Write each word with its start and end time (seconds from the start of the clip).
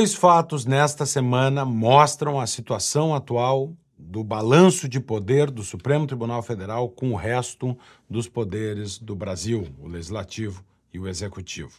Dois 0.00 0.14
fatos 0.14 0.64
nesta 0.64 1.04
semana 1.04 1.62
mostram 1.62 2.40
a 2.40 2.46
situação 2.46 3.14
atual 3.14 3.76
do 3.98 4.24
balanço 4.24 4.88
de 4.88 4.98
poder 4.98 5.50
do 5.50 5.62
Supremo 5.62 6.06
Tribunal 6.06 6.42
Federal 6.42 6.88
com 6.88 7.12
o 7.12 7.16
resto 7.16 7.76
dos 8.08 8.26
poderes 8.26 8.98
do 8.98 9.14
Brasil, 9.14 9.68
o 9.78 9.86
legislativo 9.86 10.64
e 10.90 10.98
o 10.98 11.06
executivo. 11.06 11.72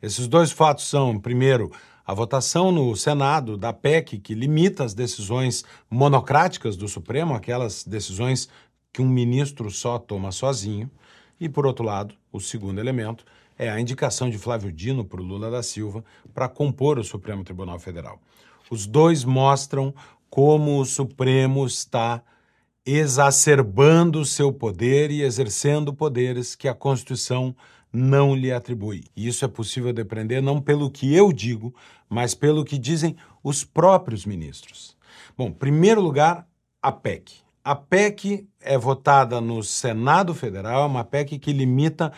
Esses 0.00 0.26
dois 0.26 0.50
fatos 0.50 0.88
são, 0.88 1.20
primeiro, 1.20 1.70
a 2.06 2.14
votação 2.14 2.72
no 2.72 2.96
Senado 2.96 3.58
da 3.58 3.74
PEC 3.74 4.20
que 4.20 4.32
limita 4.32 4.82
as 4.82 4.94
decisões 4.94 5.62
monocráticas 5.90 6.78
do 6.78 6.88
Supremo, 6.88 7.34
aquelas 7.34 7.84
decisões 7.84 8.48
que 8.90 9.02
um 9.02 9.06
ministro 9.06 9.70
só 9.70 9.98
toma 9.98 10.32
sozinho, 10.32 10.90
e 11.38 11.46
por 11.46 11.66
outro 11.66 11.84
lado, 11.84 12.14
o 12.32 12.40
segundo 12.40 12.78
elemento 12.78 13.22
é 13.58 13.70
a 13.70 13.80
indicação 13.80 14.28
de 14.28 14.38
Flávio 14.38 14.72
Dino 14.72 15.04
por 15.04 15.20
Lula 15.20 15.50
da 15.50 15.62
Silva 15.62 16.04
para 16.34 16.48
compor 16.48 16.98
o 16.98 17.04
Supremo 17.04 17.44
Tribunal 17.44 17.78
Federal. 17.78 18.20
Os 18.70 18.86
dois 18.86 19.24
mostram 19.24 19.94
como 20.28 20.80
o 20.80 20.84
Supremo 20.84 21.66
está 21.66 22.22
exacerbando 22.84 24.24
seu 24.24 24.52
poder 24.52 25.10
e 25.10 25.22
exercendo 25.22 25.92
poderes 25.92 26.54
que 26.54 26.68
a 26.68 26.74
Constituição 26.74 27.54
não 27.92 28.34
lhe 28.34 28.52
atribui. 28.52 29.04
E 29.16 29.26
isso 29.26 29.44
é 29.44 29.48
possível 29.48 29.92
depreender 29.92 30.42
não 30.42 30.60
pelo 30.60 30.90
que 30.90 31.14
eu 31.14 31.32
digo, 31.32 31.74
mas 32.08 32.34
pelo 32.34 32.64
que 32.64 32.78
dizem 32.78 33.16
os 33.42 33.64
próprios 33.64 34.24
ministros. 34.26 34.96
Bom, 35.36 35.50
primeiro 35.50 36.00
lugar, 36.00 36.46
a 36.80 36.92
PEC. 36.92 37.34
A 37.64 37.74
PEC 37.74 38.46
é 38.60 38.78
votada 38.78 39.40
no 39.40 39.62
Senado 39.62 40.32
Federal, 40.34 40.84
é 40.84 40.86
uma 40.86 41.04
PEC 41.04 41.38
que 41.38 41.52
limita 41.52 42.12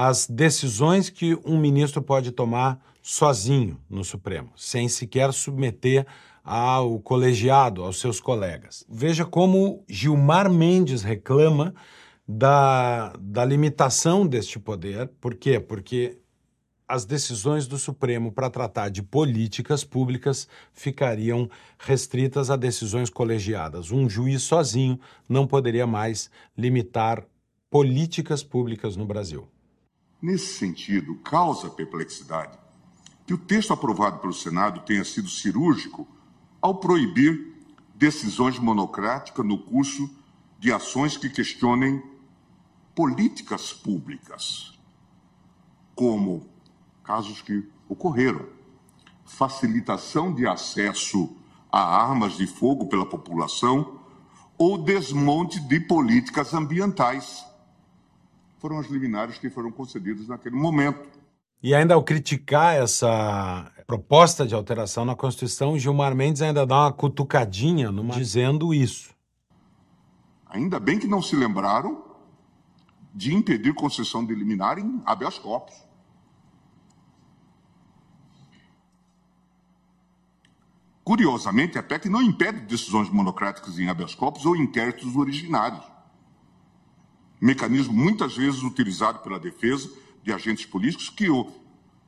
as 0.00 0.28
decisões 0.28 1.10
que 1.10 1.36
um 1.44 1.58
ministro 1.58 2.00
pode 2.00 2.30
tomar 2.30 2.80
sozinho 3.02 3.80
no 3.90 4.04
Supremo, 4.04 4.52
sem 4.54 4.88
sequer 4.88 5.32
submeter 5.32 6.06
ao 6.44 7.00
colegiado, 7.00 7.82
aos 7.82 7.98
seus 7.98 8.20
colegas. 8.20 8.86
Veja 8.88 9.24
como 9.24 9.82
Gilmar 9.88 10.48
Mendes 10.48 11.02
reclama 11.02 11.74
da, 12.28 13.12
da 13.18 13.44
limitação 13.44 14.24
deste 14.24 14.60
poder. 14.60 15.08
Por 15.20 15.34
quê? 15.34 15.58
Porque 15.58 16.20
as 16.86 17.04
decisões 17.04 17.66
do 17.66 17.76
Supremo 17.76 18.30
para 18.30 18.48
tratar 18.48 18.90
de 18.90 19.02
políticas 19.02 19.82
públicas 19.82 20.46
ficariam 20.72 21.50
restritas 21.76 22.50
a 22.50 22.56
decisões 22.56 23.10
colegiadas. 23.10 23.90
Um 23.90 24.08
juiz 24.08 24.42
sozinho 24.42 25.00
não 25.28 25.44
poderia 25.44 25.88
mais 25.88 26.30
limitar 26.56 27.26
políticas 27.68 28.44
públicas 28.44 28.94
no 28.94 29.04
Brasil. 29.04 29.48
Nesse 30.20 30.54
sentido, 30.54 31.14
causa 31.16 31.70
perplexidade 31.70 32.58
que 33.26 33.34
o 33.34 33.38
texto 33.38 33.72
aprovado 33.72 34.20
pelo 34.20 34.32
Senado 34.32 34.80
tenha 34.80 35.04
sido 35.04 35.28
cirúrgico 35.28 36.08
ao 36.62 36.76
proibir 36.76 37.54
decisões 37.94 38.58
monocráticas 38.58 39.44
no 39.44 39.58
curso 39.58 40.08
de 40.58 40.72
ações 40.72 41.16
que 41.16 41.28
questionem 41.28 42.02
políticas 42.94 43.72
públicas, 43.72 44.78
como 45.94 46.48
casos 47.04 47.42
que 47.42 47.68
ocorreram, 47.88 48.46
facilitação 49.24 50.34
de 50.34 50.46
acesso 50.46 51.36
a 51.70 51.80
armas 51.80 52.32
de 52.36 52.46
fogo 52.46 52.86
pela 52.86 53.04
população 53.04 54.00
ou 54.56 54.78
desmonte 54.78 55.60
de 55.60 55.78
políticas 55.80 56.54
ambientais. 56.54 57.44
Foram 58.58 58.78
as 58.78 58.86
liminares 58.88 59.38
que 59.38 59.48
foram 59.48 59.70
concedidas 59.70 60.26
naquele 60.28 60.56
momento. 60.56 61.18
E 61.62 61.74
ainda 61.74 61.94
ao 61.94 62.02
criticar 62.02 62.76
essa 62.76 63.72
proposta 63.86 64.46
de 64.46 64.54
alteração 64.54 65.04
na 65.04 65.16
Constituição, 65.16 65.78
Gilmar 65.78 66.14
Mendes 66.14 66.42
ainda 66.42 66.66
dá 66.66 66.82
uma 66.82 66.92
cutucadinha 66.92 67.90
numa... 67.90 68.14
dizendo 68.14 68.74
isso. 68.74 69.14
Ainda 70.46 70.78
bem 70.78 70.98
que 70.98 71.06
não 71.06 71.22
se 71.22 71.34
lembraram 71.36 72.04
de 73.14 73.34
impedir 73.34 73.74
concessão 73.74 74.24
de 74.24 74.34
liminar 74.34 74.78
em 74.78 75.02
habeas 75.04 75.38
corpus. 75.38 75.74
Curiosamente, 81.02 81.78
a 81.78 81.82
PEC 81.82 82.08
não 82.08 82.20
impede 82.20 82.60
decisões 82.60 83.08
monocráticas 83.08 83.78
em 83.78 83.88
habeas 83.88 84.14
corpus 84.14 84.44
ou 84.44 84.54
inquéritos 84.54 85.16
originários. 85.16 85.97
Mecanismo 87.40 87.92
muitas 87.92 88.36
vezes 88.36 88.62
utilizado 88.62 89.20
pela 89.20 89.38
defesa 89.38 89.90
de 90.22 90.32
agentes 90.32 90.66
políticos 90.66 91.08
que 91.08 91.28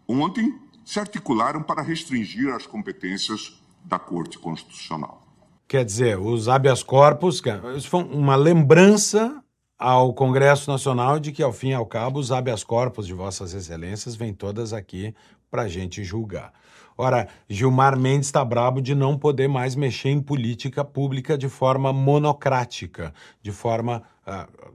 ontem 0.07 0.59
se 0.85 0.99
articularam 0.99 1.63
para 1.63 1.83
restringir 1.83 2.53
as 2.53 2.67
competências 2.67 3.63
da 3.85 3.99
Corte 3.99 4.39
Constitucional. 4.39 5.23
Quer 5.69 5.85
dizer, 5.85 6.19
os 6.19 6.49
habeas 6.49 6.83
corpus, 6.83 7.41
isso 7.77 7.89
foi 7.89 8.03
uma 8.03 8.35
lembrança 8.35 9.43
ao 9.79 10.13
Congresso 10.13 10.71
Nacional 10.71 11.21
de 11.21 11.33
que, 11.33 11.43
ao 11.43 11.53
fim 11.53 11.69
e 11.69 11.75
ao 11.75 11.87
cabo, 11.87 12.19
os 12.19 12.33
habeas 12.33 12.65
corpus 12.65 13.07
de 13.07 13.15
Vossas 13.15 13.55
Excelências 13.55 14.17
vêm 14.17 14.35
todas 14.35 14.73
aqui 14.73 15.15
para 15.51 15.63
a 15.63 15.69
gente 15.69 16.03
julgar. 16.05 16.53
Ora, 16.99 17.29
Gilmar 17.49 17.99
Mendes 17.99 18.27
está 18.27 18.45
brabo 18.45 18.83
de 18.83 18.95
não 18.95 19.17
poder 19.17 19.49
mais 19.49 19.75
mexer 19.75 20.11
em 20.11 20.21
política 20.21 20.85
pública 20.85 21.39
de 21.39 21.49
forma 21.49 21.93
monocrática, 21.95 23.15
de 23.41 23.51
forma 23.51 24.03
uh, 24.27 24.71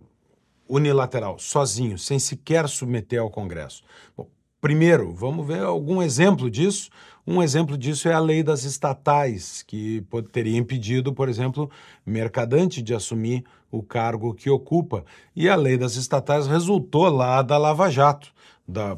unilateral, 0.68 1.38
sozinho, 1.40 1.98
sem 1.98 2.20
sequer 2.20 2.68
submeter 2.68 3.22
ao 3.22 3.30
Congresso. 3.30 3.84
Bom, 4.16 4.28
primeiro, 4.60 5.14
vamos 5.14 5.46
ver 5.46 5.62
algum 5.62 6.02
exemplo 6.02 6.50
disso. 6.50 6.90
Um 7.28 7.42
exemplo 7.42 7.78
disso 7.78 8.08
é 8.08 8.14
a 8.14 8.20
lei 8.20 8.44
das 8.44 8.64
estatais, 8.64 9.64
que 9.64 10.06
teria 10.32 10.58
impedido, 10.58 11.14
por 11.14 11.28
exemplo, 11.28 11.70
Mercadante 12.06 12.82
de 12.82 12.94
assumir 12.94 13.44
o 13.72 13.82
cargo 13.82 14.34
que 14.34 14.50
ocupa. 14.50 15.04
E 15.36 15.50
a 15.50 15.56
lei 15.56 15.78
das 15.78 15.96
estatais 15.96 16.48
resultou 16.48 17.10
lá 17.10 17.42
da 17.42 17.58
Lava 17.58 17.90
Jato 17.90 18.35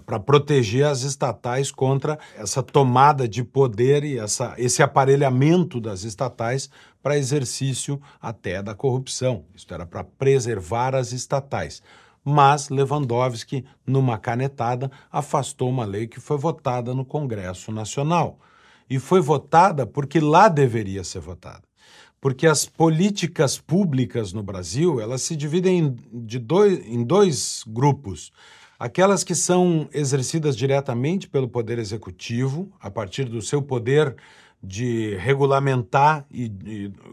para 0.06 0.20
proteger 0.20 0.86
as 0.86 1.02
estatais 1.02 1.72
contra 1.72 2.18
essa 2.38 2.64
tomada 2.64 3.28
de 3.28 3.44
poder 3.44 4.04
e 4.04 4.18
essa, 4.18 4.54
esse 4.58 4.82
aparelhamento 4.82 5.82
das 5.82 6.04
estatais 6.04 6.70
para 7.04 7.18
exercício 7.18 8.02
até 8.22 8.64
da 8.64 8.74
corrupção. 8.74 9.44
Isso 9.54 9.68
era 9.72 9.86
para 9.86 10.04
preservar 10.04 10.96
as 10.96 11.12
estatais. 11.12 11.82
Mas 12.24 12.70
Lewandowski, 12.70 13.66
numa 13.86 14.18
canetada, 14.18 14.92
afastou 15.12 15.70
uma 15.70 15.86
lei 15.86 16.08
que 16.08 16.20
foi 16.20 16.38
votada 16.38 16.94
no 16.94 17.06
Congresso 17.06 17.72
Nacional. 17.72 18.40
E 18.90 19.00
foi 19.00 19.22
votada 19.22 19.86
porque 19.86 20.20
lá 20.20 20.48
deveria 20.48 21.04
ser 21.04 21.20
votada 21.20 21.68
porque 22.20 22.48
as 22.48 22.66
políticas 22.66 23.60
públicas 23.60 24.34
no 24.34 24.42
Brasil 24.42 25.00
elas 25.00 25.22
se 25.22 25.36
dividem 25.36 25.96
de 26.12 26.40
dois, 26.40 26.86
em 26.86 27.04
dois 27.04 27.64
grupos. 27.68 28.32
Aquelas 28.80 29.24
que 29.24 29.34
são 29.34 29.90
exercidas 29.92 30.56
diretamente 30.56 31.28
pelo 31.28 31.48
Poder 31.48 31.80
Executivo, 31.80 32.72
a 32.80 32.92
partir 32.92 33.26
do 33.26 33.42
seu 33.42 33.60
poder 33.60 34.16
de 34.62 35.16
regulamentar 35.16 36.26
e, 36.30 36.48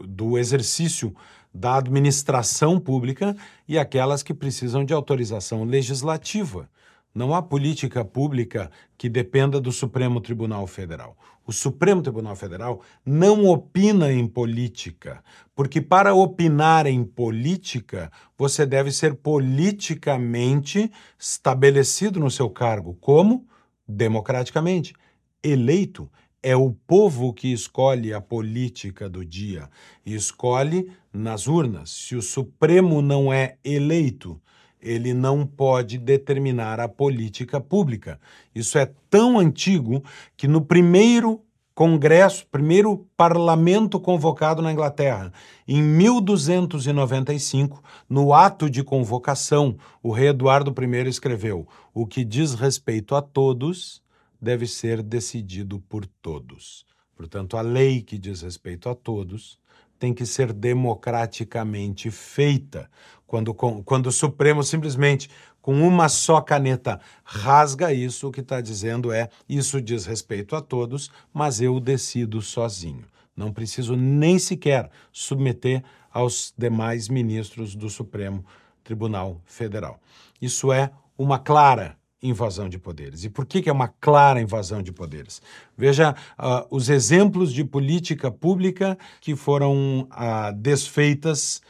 do 0.05 0.37
exercício 0.37 1.15
da 1.51 1.77
administração 1.77 2.79
pública, 2.79 3.35
e 3.67 3.79
aquelas 3.79 4.21
que 4.21 4.33
precisam 4.33 4.85
de 4.85 4.93
autorização 4.93 5.63
legislativa. 5.63 6.69
Não 7.15 7.33
há 7.33 7.41
política 7.41 8.03
pública 8.03 8.69
que 8.97 9.07
dependa 9.07 9.61
do 9.61 9.71
Supremo 9.71 10.19
Tribunal 10.19 10.67
Federal. 10.67 11.17
O 11.47 11.53
Supremo 11.53 12.01
Tribunal 12.01 12.35
Federal 12.35 12.81
não 13.05 13.45
opina 13.45 14.11
em 14.11 14.27
política, 14.27 15.23
porque 15.55 15.79
para 15.79 16.13
opinar 16.13 16.85
em 16.85 17.05
política, 17.05 18.11
você 18.37 18.65
deve 18.65 18.91
ser 18.91 19.15
politicamente 19.15 20.91
estabelecido 21.17 22.19
no 22.19 22.29
seu 22.29 22.49
cargo. 22.49 22.97
Como? 22.99 23.47
Democraticamente. 23.87 24.93
Eleito. 25.41 26.11
É 26.43 26.55
o 26.55 26.73
povo 26.85 27.33
que 27.33 27.51
escolhe 27.51 28.13
a 28.13 28.21
política 28.21 29.09
do 29.09 29.25
dia 29.25 29.67
e 30.05 30.13
escolhe 30.13 30.91
nas 31.11 31.47
urnas. 31.47 31.89
Se 31.89 32.15
o 32.15 32.21
Supremo 32.21 33.01
não 33.01 33.33
é 33.33 33.57
eleito, 33.63 34.39
ele 34.85 35.13
não 35.13 35.45
pode 35.45 35.97
determinar 35.97 36.79
a 36.79 36.87
política 36.87 37.59
pública. 37.59 38.17
Isso 38.53 38.77
é 38.77 38.89
tão 39.09 39.39
antigo 39.39 40.03
que 40.37 40.47
no 40.47 40.61
primeiro 40.61 41.41
Congresso, 41.73 42.45
primeiro 42.49 43.05
parlamento 43.17 43.99
convocado 43.99 44.61
na 44.61 44.71
Inglaterra, 44.71 45.33
em 45.67 45.83
1295, 45.83 47.83
no 48.09 48.33
ato 48.33 48.69
de 48.69 48.81
convocação, 48.81 49.75
o 50.01 50.09
rei 50.09 50.29
Eduardo 50.29 50.73
I 50.81 51.09
escreveu: 51.09 51.67
O 51.93 52.07
que 52.07 52.23
diz 52.23 52.53
respeito 52.53 53.13
a 53.13 53.21
todos 53.21 54.01
deve 54.41 54.67
ser 54.67 55.03
decidido 55.03 55.81
por 55.89 56.05
todos. 56.05 56.85
Portanto, 57.13 57.57
a 57.57 57.61
lei 57.61 58.01
que 58.01 58.17
diz 58.17 58.41
respeito 58.41 58.87
a 58.87 58.95
todos 58.95 59.59
tem 59.99 60.13
que 60.13 60.25
ser 60.25 60.53
democraticamente 60.53 62.11
feita. 62.11 62.89
Quando, 63.25 63.53
quando 63.53 64.07
o 64.07 64.11
Supremo 64.11 64.63
simplesmente, 64.63 65.29
com 65.61 65.81
uma 65.81 66.07
só 66.09 66.41
caneta, 66.41 66.99
rasga 67.23 67.91
isso, 67.91 68.27
o 68.27 68.31
que 68.31 68.41
está 68.41 68.61
dizendo 68.61 69.11
é: 69.11 69.29
isso 69.49 69.81
diz 69.81 70.05
respeito 70.05 70.55
a 70.55 70.61
todos, 70.61 71.09
mas 71.33 71.59
eu 71.59 71.79
decido 71.79 72.41
sozinho. 72.41 73.05
Não 73.35 73.51
preciso 73.51 73.95
nem 73.95 74.39
sequer 74.39 74.89
submeter 75.11 75.83
aos 76.11 76.53
demais 76.57 77.09
ministros 77.09 77.75
do 77.75 77.89
Supremo 77.89 78.45
Tribunal 78.83 79.41
Federal. 79.45 79.99
Isso 80.41 80.71
é 80.71 80.91
uma 81.17 81.39
clara 81.39 81.97
invasão 82.27 82.67
de 82.69 82.77
poderes. 82.77 83.23
E 83.23 83.29
por 83.29 83.45
que, 83.45 83.61
que 83.61 83.69
é 83.69 83.73
uma 83.73 83.87
clara 83.87 84.41
invasão 84.41 84.81
de 84.81 84.91
poderes? 84.91 85.41
Veja 85.77 86.15
uh, 86.37 86.67
os 86.69 86.89
exemplos 86.89 87.51
de 87.51 87.63
política 87.63 88.31
pública 88.31 88.97
que 89.21 89.35
foram 89.35 90.01
uh, 90.11 90.53
desfeitas 90.55 91.61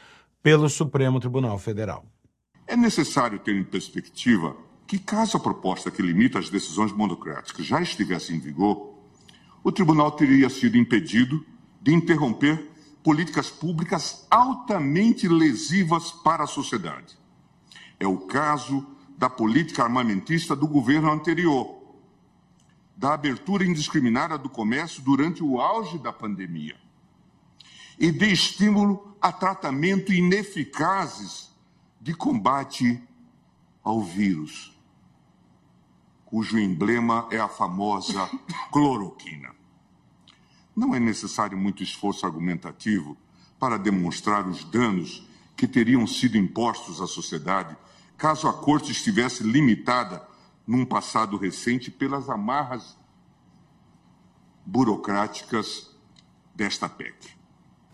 pelo 0.42 0.68
Supremo 0.68 1.20
Tribunal 1.20 1.58
Federal. 1.58 2.04
É 2.66 2.76
necessário 2.76 3.38
ter 3.38 3.56
em 3.56 3.64
perspectiva 3.64 4.56
que, 4.86 4.98
caso 4.98 5.36
a 5.36 5.40
proposta 5.40 5.90
que 5.90 6.02
limita 6.02 6.38
as 6.38 6.48
decisões 6.48 6.92
monocráticas 6.92 7.66
já 7.66 7.80
estivesse 7.80 8.34
em 8.34 8.38
vigor, 8.38 8.94
o 9.62 9.72
tribunal 9.72 10.12
teria 10.12 10.48
sido 10.48 10.76
impedido 10.76 11.44
de 11.82 11.92
interromper 11.92 12.70
políticas 13.02 13.50
públicas 13.50 14.26
altamente 14.30 15.28
lesivas 15.28 16.10
para 16.12 16.44
a 16.44 16.46
sociedade. 16.46 17.16
É 17.98 18.06
o 18.06 18.18
caso 18.18 18.86
da 19.16 19.30
política 19.30 19.82
armamentista 19.82 20.54
do 20.54 20.66
governo 20.66 21.10
anterior, 21.10 21.82
da 22.96 23.14
abertura 23.14 23.64
indiscriminada 23.64 24.36
do 24.36 24.48
comércio 24.48 25.02
durante 25.02 25.42
o 25.42 25.60
auge 25.60 25.98
da 25.98 26.12
pandemia 26.12 26.76
e 27.98 28.10
de 28.10 28.30
estímulo 28.30 29.16
a 29.20 29.32
tratamento 29.32 30.12
ineficazes 30.12 31.50
de 32.00 32.14
combate 32.14 33.02
ao 33.82 34.02
vírus, 34.02 34.76
cujo 36.24 36.58
emblema 36.58 37.26
é 37.30 37.38
a 37.38 37.48
famosa 37.48 38.28
cloroquina. 38.70 39.54
Não 40.74 40.94
é 40.94 41.00
necessário 41.00 41.56
muito 41.56 41.82
esforço 41.82 42.26
argumentativo 42.26 43.16
para 43.58 43.78
demonstrar 43.78 44.46
os 44.46 44.62
danos 44.64 45.26
que 45.56 45.66
teriam 45.66 46.06
sido 46.06 46.36
impostos 46.36 47.00
à 47.00 47.06
sociedade 47.06 47.74
caso 48.16 48.48
a 48.48 48.52
corte 48.52 48.92
estivesse 48.92 49.42
limitada 49.42 50.22
num 50.66 50.84
passado 50.84 51.36
recente 51.36 51.90
pelas 51.90 52.28
amarras 52.28 52.98
burocráticas 54.64 55.94
desta 56.54 56.88
PEC. 56.88 57.36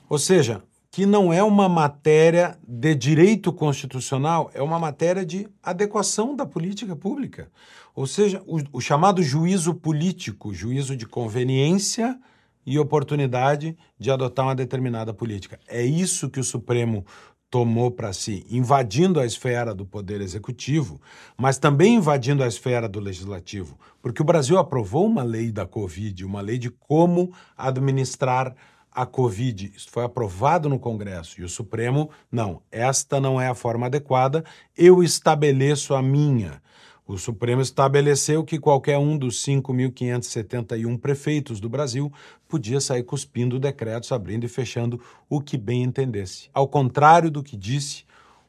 Ou 0.09 0.19
seja, 0.19 0.63
que 0.91 1.07
não 1.07 1.33
é 1.33 1.43
uma 1.43 1.69
matéria 1.69 2.59
de 2.67 2.95
direito 2.95 3.53
constitucional, 3.53 4.51
é 4.55 4.63
uma 4.63 4.79
matéria 4.79 5.25
de 5.25 5.49
adequação 5.63 6.37
da 6.37 6.47
política 6.47 6.95
pública. 6.95 7.51
Ou 7.95 8.07
seja, 8.07 8.43
o, 8.47 8.61
o 8.73 8.81
chamado 8.81 9.23
juízo 9.23 9.75
político, 9.75 10.53
juízo 10.53 10.97
de 10.97 11.07
conveniência 11.07 12.19
e 12.65 12.79
oportunidade 12.79 13.77
de 13.99 14.11
adotar 14.11 14.47
uma 14.47 14.55
determinada 14.55 15.13
política. 15.13 15.59
É 15.67 15.83
isso 15.83 16.31
que 16.31 16.41
o 16.41 16.45
Supremo 16.45 17.05
tomou 17.53 17.91
para 17.91 18.15
si, 18.15 18.47
invadindo 18.51 19.21
a 19.21 19.27
esfera 19.27 19.75
do 19.75 19.85
poder 19.85 20.23
executivo, 20.23 20.99
mas 21.37 21.59
também 21.59 21.97
invadindo 21.97 22.43
a 22.43 22.49
esfera 22.49 22.89
do 22.89 22.99
legislativo, 22.99 23.79
porque 24.01 24.23
o 24.23 24.25
Brasil 24.25 24.57
aprovou 24.57 25.05
uma 25.05 25.23
lei 25.23 25.53
da 25.53 25.67
Covid, 25.67 26.25
uma 26.25 26.41
lei 26.41 26.57
de 26.57 26.71
como 26.71 27.31
administrar 27.55 28.57
a 28.91 29.05
Covid. 29.05 29.71
Isso 29.77 29.91
foi 29.91 30.03
aprovado 30.03 30.67
no 30.67 30.79
Congresso 30.79 31.43
e 31.43 31.45
o 31.45 31.49
Supremo, 31.49 32.09
não, 32.31 32.63
esta 32.73 33.21
não 33.21 33.39
é 33.39 33.49
a 33.49 33.55
forma 33.55 33.85
adequada, 33.85 34.43
eu 34.75 35.03
estabeleço 35.03 35.95
a 35.95 36.01
minha. 36.01 36.62
O 37.07 37.19
Supremo 37.19 37.61
estabeleceu 37.61 38.45
que 38.45 38.59
qualquer 38.59 38.97
um 38.97 39.19
dos 39.19 39.45
5.571 39.45 40.99
prefeitos 40.99 41.59
do 41.59 41.69
Brasil 41.69 42.13
podia 42.49 42.81
sair 42.81 43.03
cuspindo 43.03 43.59
decretos, 43.59 44.13
abrindo 44.13 44.45
e 44.45 44.49
fechando 44.49 45.01
o 45.29 45.41
que 45.41 45.59
bem 45.59 45.83
entendesse. 45.83 46.49
Ao 46.55 46.69
contrário 46.69 47.31
do 47.31 47.43
que 47.43 47.57
disse 47.57 48.05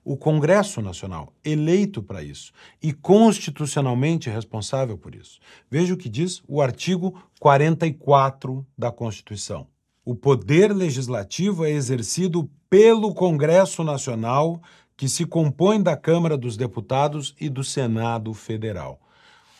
o 0.06 0.16
Congresso 0.16 0.82
Nacional, 0.82 1.34
eleito 1.44 2.04
para 2.04 2.22
isso 2.22 2.52
e 2.82 2.94
constitucionalmente 2.94 4.30
responsável 4.30 4.98
por 4.98 5.16
isso. 5.16 5.40
Veja 5.70 5.94
o 5.94 5.98
que 5.98 6.10
diz 6.10 6.44
o 6.48 6.62
artigo 6.62 7.18
44 7.40 8.66
da 8.78 8.92
Constituição. 8.92 9.66
O 10.06 10.14
poder 10.14 10.76
legislativo 10.76 11.66
é 11.66 11.72
exercido 11.72 12.50
pelo 12.70 13.14
Congresso 13.14 13.84
Nacional 13.84 14.62
que 14.96 15.10
se 15.10 15.26
compõe 15.26 15.82
da 15.82 15.98
Câmara 15.98 16.38
dos 16.38 16.56
Deputados 16.56 17.36
e 17.40 17.50
do 17.50 17.64
Senado 17.64 18.34
Federal. 18.34 19.00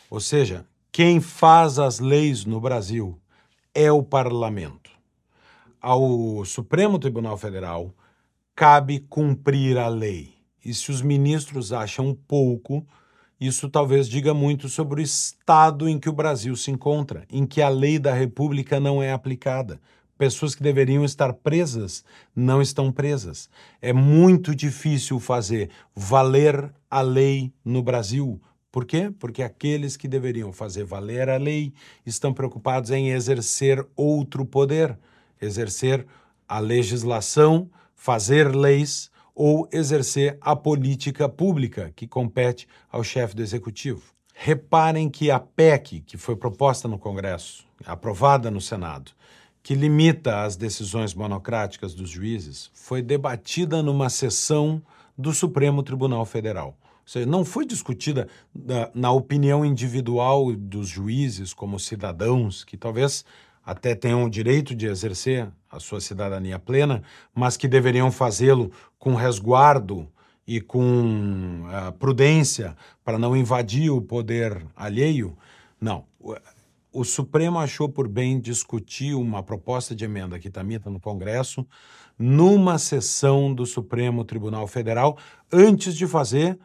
Ou 0.10 0.20
seja, 0.20 0.66
quem 0.92 1.20
faz 1.20 1.80
as 1.80 2.00
leis 2.00 2.46
no 2.46 2.60
Brasil 2.62 3.20
é 3.74 3.92
o 3.92 4.04
parlamento. 4.04 4.92
Ao 5.82 6.46
Supremo 6.46 7.00
Tribunal 7.00 7.38
Federal 7.38 7.94
cabe 8.56 9.00
cumprir 9.00 9.78
a 9.78 9.88
lei. 9.88 10.34
E 10.64 10.74
se 10.74 10.92
os 10.92 11.02
ministros 11.02 11.74
acham 11.74 12.16
pouco, 12.28 12.86
isso 13.40 13.68
talvez 13.70 14.08
diga 14.08 14.34
muito 14.34 14.70
sobre 14.70 15.02
o 15.02 15.04
estado 15.04 15.90
em 15.90 16.00
que 16.00 16.08
o 16.08 16.14
Brasil 16.14 16.56
se 16.56 16.72
encontra, 16.72 17.26
em 17.30 17.46
que 17.46 17.62
a 17.62 17.68
lei 17.68 18.00
da 18.00 18.14
República 18.14 18.80
não 18.80 19.04
é 19.04 19.12
aplicada. 19.12 19.82
Pessoas 20.24 20.56
que 20.56 20.64
deveriam 20.64 21.04
estar 21.04 21.34
presas 21.34 22.02
não 22.34 22.62
estão 22.62 22.94
presas. 22.94 23.50
É 23.82 23.92
muito 23.92 24.56
difícil 24.56 25.20
fazer 25.20 25.70
valer 25.94 26.74
a 26.90 27.02
lei 27.02 27.52
no 27.66 27.84
Brasil. 27.84 28.42
Por 28.72 28.86
quê? 28.86 29.12
Porque 29.20 29.44
aqueles 29.44 29.98
que 29.98 30.08
deveriam 30.08 30.54
fazer 30.54 30.86
valer 30.86 31.28
a 31.28 31.36
lei 31.36 31.74
estão 32.06 32.34
preocupados 32.34 32.90
em 32.90 33.10
exercer 33.10 33.86
outro 33.98 34.46
poder, 34.46 34.98
exercer 35.42 36.08
a 36.48 36.58
legislação, 36.58 37.70
fazer 37.94 38.56
leis 38.56 39.12
ou 39.36 39.68
exercer 39.74 40.38
a 40.40 40.56
política 40.56 41.28
pública 41.28 41.92
que 41.98 42.08
compete 42.08 42.66
ao 42.90 43.04
chefe 43.04 43.36
do 43.36 43.42
executivo. 43.42 44.02
Reparem 44.34 45.10
que 45.10 45.30
a 45.30 45.38
PEC, 45.38 46.00
que 46.00 46.16
foi 46.16 46.38
proposta 46.38 46.88
no 46.88 46.98
Congresso, 46.98 47.68
aprovada 47.86 48.50
no 48.50 48.62
Senado, 48.62 49.12
que 49.64 49.74
limita 49.74 50.44
as 50.44 50.58
decisões 50.58 51.14
monocráticas 51.14 51.96
dos 51.96 52.10
juízes 52.10 52.70
foi 52.74 53.02
debatida 53.02 53.82
numa 53.82 54.10
sessão 54.10 54.84
do 55.18 55.34
Supremo 55.34 55.82
Tribunal 55.82 56.26
Federal. 56.26 56.78
Ou 56.82 57.08
seja, 57.08 57.26
não 57.26 57.46
foi 57.46 57.66
discutida 57.66 58.28
na, 58.54 58.90
na 58.94 59.12
opinião 59.12 59.66
individual 59.66 60.54
dos 60.54 60.90
juízes 60.90 61.54
como 61.54 61.80
cidadãos, 61.80 62.66
que 62.66 62.76
talvez 62.76 63.24
até 63.66 63.96
tenham 63.96 64.26
o 64.26 64.30
direito 64.30 64.76
de 64.76 64.86
exercer 64.86 65.50
a 65.72 65.80
sua 65.80 66.02
cidadania 66.02 66.60
plena, 66.60 67.02
mas 67.34 67.56
que 67.56 67.68
deveriam 67.68 68.12
fazê-lo 68.12 68.70
com 69.00 69.16
resguardo 69.16 70.10
e 70.46 70.60
com 70.60 71.64
uh, 71.64 71.92
prudência 71.94 72.76
para 73.02 73.18
não 73.18 73.36
invadir 73.36 73.90
o 73.90 74.02
poder 74.02 74.66
alheio. 74.76 75.38
Não 75.80 76.06
o 76.94 77.04
Supremo 77.04 77.58
achou 77.58 77.90
por 77.90 78.08
bem 78.08 78.40
discutir 78.40 79.16
uma 79.16 79.42
proposta 79.42 79.96
de 79.96 80.06
emenda 80.06 80.38
que 80.38 80.50
tramita 80.50 80.90
no 80.90 81.00
Congresso 81.00 81.66
numa 82.18 82.78
sessão 82.78 83.54
do 83.54 83.66
Supremo 83.66 84.24
Tribunal 84.24 84.68
Federal 84.68 85.18
antes 85.52 85.96
de 85.96 86.06
fazer 86.06 86.60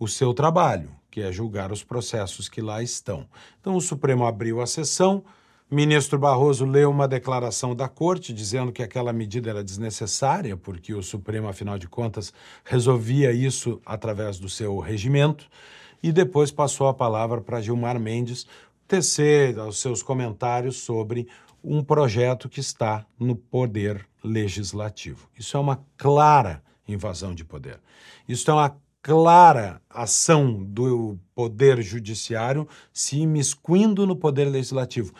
o 0.00 0.08
seu 0.08 0.32
trabalho, 0.32 0.90
que 1.10 1.20
é 1.20 1.30
julgar 1.30 1.70
os 1.70 1.84
processos 1.84 2.48
que 2.48 2.62
lá 2.62 2.82
estão. 2.82 3.28
Então 3.60 3.76
o 3.76 3.80
Supremo 3.80 4.24
abriu 4.24 4.62
a 4.62 4.66
sessão, 4.66 5.22
ministro 5.70 6.18
Barroso 6.18 6.64
leu 6.64 6.90
uma 6.90 7.06
declaração 7.06 7.76
da 7.76 7.86
Corte 7.86 8.32
dizendo 8.32 8.72
que 8.72 8.82
aquela 8.82 9.12
medida 9.12 9.50
era 9.50 9.62
desnecessária, 9.62 10.56
porque 10.56 10.94
o 10.94 11.02
Supremo, 11.02 11.46
afinal 11.46 11.78
de 11.78 11.86
contas, 11.86 12.32
resolvia 12.64 13.32
isso 13.32 13.80
através 13.84 14.38
do 14.38 14.48
seu 14.48 14.78
regimento, 14.78 15.46
e 16.02 16.10
depois 16.10 16.50
passou 16.50 16.88
a 16.88 16.94
palavra 16.94 17.40
para 17.40 17.60
Gilmar 17.60 17.98
Mendes, 17.98 18.46
tecer 18.94 19.58
os 19.58 19.78
seus 19.78 20.04
comentários 20.04 20.76
sobre 20.76 21.26
um 21.64 21.82
projeto 21.82 22.48
que 22.48 22.60
está 22.60 23.04
no 23.18 23.34
poder 23.34 24.06
legislativo. 24.22 25.28
Isso 25.36 25.56
é 25.56 25.60
uma 25.60 25.84
clara 25.96 26.62
invasão 26.86 27.34
de 27.34 27.44
poder. 27.44 27.80
Isso 28.28 28.48
é 28.52 28.54
uma 28.54 28.76
clara 29.02 29.82
ação 29.90 30.62
do 30.62 31.18
poder 31.34 31.82
judiciário 31.82 32.68
se 32.92 33.18
imiscuindo 33.18 34.06
no 34.06 34.14
poder 34.14 34.44
legislativo. 34.44 35.12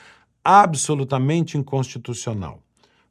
Absolutamente 0.45 1.59
inconstitucional. 1.59 2.63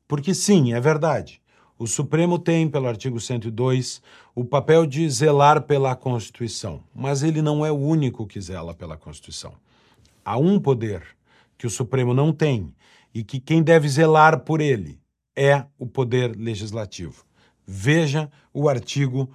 Porque, 0.07 0.33
sim, 0.33 0.71
é 0.71 0.79
verdade. 0.79 1.41
O 1.77 1.87
Supremo 1.87 2.39
tem, 2.39 2.69
pelo 2.69 2.87
artigo 2.87 3.19
102, 3.19 4.01
o 4.33 4.45
papel 4.45 4.85
de 4.85 5.09
zelar 5.09 5.63
pela 5.63 5.93
Constituição, 5.93 6.81
mas 6.95 7.21
ele 7.21 7.41
não 7.41 7.65
é 7.65 7.71
o 7.71 7.77
único 7.77 8.25
que 8.25 8.39
zela 8.39 8.73
pela 8.73 8.95
Constituição 8.95 9.53
há 10.23 10.37
um 10.37 10.59
poder 10.59 11.03
que 11.57 11.67
o 11.67 11.69
Supremo 11.69 12.13
não 12.13 12.31
tem 12.31 12.73
e 13.13 13.23
que 13.23 13.39
quem 13.39 13.61
deve 13.61 13.87
zelar 13.87 14.39
por 14.39 14.59
ele 14.59 14.99
é 15.35 15.65
o 15.77 15.85
poder 15.85 16.35
legislativo. 16.35 17.23
Veja 17.65 18.29
o 18.53 18.67
artigo 18.67 19.29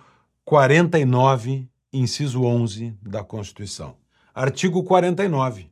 49, 0.45 1.69
inciso 1.93 2.43
11 2.43 2.95
da 3.03 3.23
Constituição. 3.25 3.97
Artigo 4.35 4.83
49. 4.83 5.71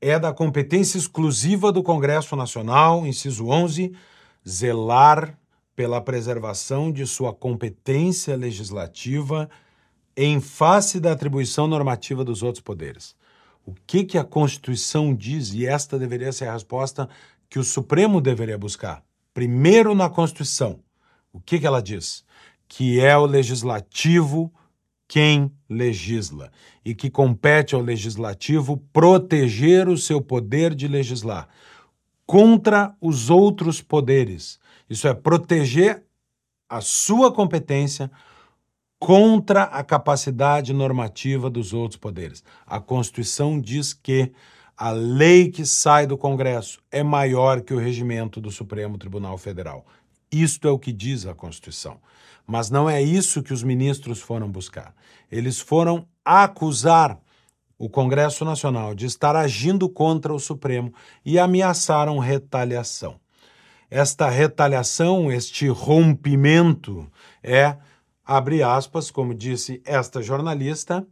É 0.00 0.18
da 0.18 0.32
competência 0.32 0.98
exclusiva 0.98 1.72
do 1.72 1.82
Congresso 1.82 2.36
Nacional, 2.36 3.06
inciso 3.06 3.48
11, 3.48 3.92
zelar 4.46 5.38
pela 5.74 6.00
preservação 6.00 6.92
de 6.92 7.06
sua 7.06 7.32
competência 7.32 8.36
legislativa 8.36 9.48
em 10.16 10.40
face 10.40 11.00
da 11.00 11.12
atribuição 11.12 11.66
normativa 11.66 12.24
dos 12.24 12.42
outros 12.42 12.62
poderes. 12.62 13.16
O 13.64 13.74
que, 13.86 14.04
que 14.04 14.18
a 14.18 14.24
Constituição 14.24 15.14
diz, 15.14 15.54
e 15.54 15.66
esta 15.66 15.98
deveria 15.98 16.32
ser 16.32 16.48
a 16.48 16.52
resposta 16.52 17.08
que 17.48 17.58
o 17.58 17.64
Supremo 17.64 18.20
deveria 18.20 18.58
buscar? 18.58 19.02
Primeiro, 19.32 19.94
na 19.94 20.10
Constituição, 20.10 20.80
o 21.32 21.40
que, 21.40 21.58
que 21.58 21.66
ela 21.66 21.82
diz? 21.82 22.24
Que 22.68 23.00
é 23.00 23.16
o 23.16 23.26
legislativo 23.26 24.52
quem 25.08 25.50
legisla 25.68 26.50
e 26.84 26.94
que 26.94 27.10
compete 27.10 27.74
ao 27.74 27.80
legislativo 27.80 28.76
proteger 28.92 29.88
o 29.88 29.98
seu 29.98 30.20
poder 30.20 30.74
de 30.74 30.88
legislar 30.88 31.48
contra 32.26 32.94
os 33.00 33.30
outros 33.30 33.80
poderes. 33.80 34.58
Isso 34.88 35.06
é 35.06 35.14
proteger 35.14 36.02
a 36.68 36.80
sua 36.80 37.32
competência 37.32 38.10
contra 39.04 39.64
a 39.64 39.84
capacidade 39.84 40.72
normativa 40.72 41.50
dos 41.50 41.74
outros 41.74 41.98
poderes. 42.00 42.42
A 42.66 42.80
Constituição 42.80 43.60
diz 43.60 43.92
que 43.92 44.32
a 44.74 44.92
lei 44.92 45.50
que 45.50 45.66
sai 45.66 46.06
do 46.06 46.16
Congresso 46.16 46.80
é 46.90 47.02
maior 47.02 47.60
que 47.60 47.74
o 47.74 47.78
regimento 47.78 48.40
do 48.40 48.50
Supremo 48.50 48.96
Tribunal 48.96 49.36
Federal. 49.36 49.84
Isto 50.32 50.66
é 50.66 50.70
o 50.70 50.78
que 50.78 50.90
diz 50.90 51.26
a 51.26 51.34
Constituição. 51.34 51.98
Mas 52.46 52.70
não 52.70 52.88
é 52.88 53.02
isso 53.02 53.42
que 53.42 53.52
os 53.52 53.62
ministros 53.62 54.22
foram 54.22 54.50
buscar. 54.50 54.94
Eles 55.30 55.60
foram 55.60 56.08
acusar 56.24 57.18
o 57.78 57.90
Congresso 57.90 58.42
Nacional 58.42 58.94
de 58.94 59.04
estar 59.04 59.36
agindo 59.36 59.86
contra 59.86 60.32
o 60.32 60.40
Supremo 60.40 60.94
e 61.22 61.38
ameaçaram 61.38 62.18
retaliação. 62.18 63.20
Esta 63.90 64.30
retaliação, 64.30 65.30
este 65.30 65.68
rompimento, 65.68 67.06
é 67.42 67.76
abre 68.24 68.62
aspas, 68.62 69.10
como 69.10 69.34
disse 69.34 69.82
esta 69.84 70.22
jornalista, 70.22 71.06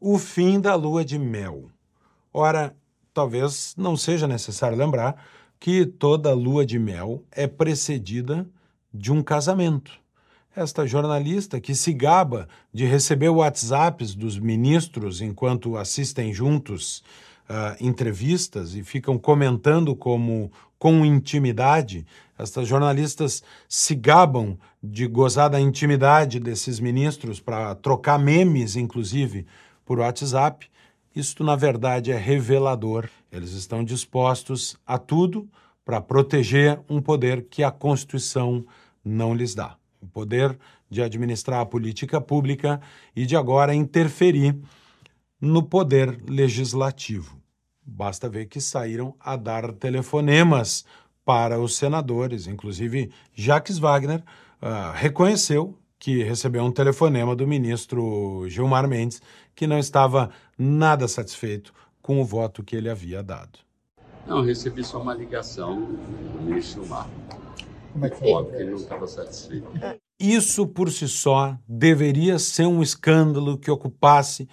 o 0.00 0.18
fim 0.18 0.60
da 0.60 0.74
lua 0.74 1.04
de 1.04 1.18
mel. 1.18 1.70
Ora, 2.32 2.74
talvez 3.12 3.74
não 3.76 3.96
seja 3.96 4.26
necessário 4.26 4.76
lembrar 4.76 5.24
que 5.58 5.86
toda 5.86 6.34
lua 6.34 6.64
de 6.64 6.78
mel 6.78 7.24
é 7.30 7.46
precedida 7.46 8.48
de 8.92 9.12
um 9.12 9.22
casamento. 9.22 9.92
Esta 10.54 10.86
jornalista, 10.86 11.60
que 11.60 11.74
se 11.74 11.92
gaba 11.92 12.48
de 12.72 12.84
receber 12.84 13.30
WhatsApps 13.30 14.14
dos 14.14 14.38
ministros 14.38 15.20
enquanto 15.20 15.76
assistem 15.76 16.32
juntos 16.32 17.02
uh, 17.48 17.76
entrevistas 17.80 18.74
e 18.74 18.82
ficam 18.82 19.18
comentando 19.18 19.94
como 19.94 20.50
com 20.78 21.04
intimidade, 21.04 22.04
estas 22.36 22.66
jornalistas 22.66 23.42
se 23.68 23.94
gabam 23.94 24.58
de 24.82 25.06
gozar 25.06 25.48
da 25.48 25.60
intimidade 25.60 26.40
desses 26.40 26.80
ministros 26.80 27.38
para 27.38 27.74
trocar 27.76 28.18
memes, 28.18 28.74
inclusive, 28.74 29.46
por 29.84 30.00
WhatsApp. 30.00 30.68
Isto, 31.14 31.44
na 31.44 31.54
verdade, 31.54 32.10
é 32.10 32.16
revelador. 32.16 33.08
Eles 33.30 33.52
estão 33.52 33.84
dispostos 33.84 34.76
a 34.84 34.98
tudo 34.98 35.48
para 35.84 36.00
proteger 36.00 36.80
um 36.88 37.00
poder 37.00 37.46
que 37.48 37.62
a 37.62 37.70
Constituição 37.70 38.64
não 39.04 39.34
lhes 39.34 39.54
dá 39.54 39.76
o 40.00 40.06
poder 40.06 40.58
de 40.90 41.00
administrar 41.00 41.60
a 41.60 41.66
política 41.66 42.20
pública 42.20 42.80
e 43.14 43.24
de 43.24 43.36
agora 43.36 43.72
interferir 43.72 44.56
no 45.42 45.64
poder 45.64 46.22
legislativo. 46.28 47.36
Basta 47.84 48.28
ver 48.28 48.46
que 48.46 48.60
saíram 48.60 49.16
a 49.18 49.34
dar 49.34 49.72
telefonemas 49.72 50.84
para 51.24 51.58
os 51.58 51.76
senadores. 51.76 52.46
Inclusive, 52.46 53.10
Jacques 53.34 53.76
Wagner 53.76 54.20
uh, 54.62 54.92
reconheceu 54.94 55.76
que 55.98 56.22
recebeu 56.22 56.62
um 56.62 56.70
telefonema 56.70 57.34
do 57.34 57.46
ministro 57.46 58.44
Gilmar 58.48 58.88
Mendes, 58.88 59.20
que 59.54 59.66
não 59.66 59.78
estava 59.78 60.30
nada 60.56 61.08
satisfeito 61.08 61.72
com 62.00 62.20
o 62.20 62.24
voto 62.24 62.62
que 62.62 62.76
ele 62.76 62.88
havia 62.88 63.22
dado. 63.22 63.58
Não, 64.26 64.42
recebi 64.42 64.84
só 64.84 65.02
uma 65.02 65.14
ligação 65.14 65.80
do 65.80 66.42
ministro 66.42 66.82
Gilmar. 66.82 67.08
Como 67.92 68.06
é 68.06 68.10
que 68.10 68.16
foi? 68.16 68.30
Óbvio 68.30 68.56
que 68.56 68.62
ele 68.62 68.70
não 68.70 68.78
estava 68.78 69.06
satisfeito. 69.08 69.68
Isso 70.20 70.66
por 70.68 70.90
si 70.90 71.08
só 71.08 71.58
deveria 71.66 72.38
ser 72.38 72.66
um 72.66 72.80
escândalo 72.80 73.58
que 73.58 73.70
ocupasse 73.70 74.48